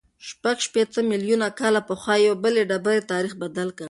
[0.27, 3.87] شپږ شپېته میلیونه کاله پخوا یوې بلې ډبرې تاریخ بدل کړ.